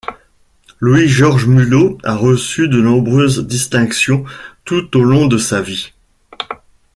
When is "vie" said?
5.61-5.93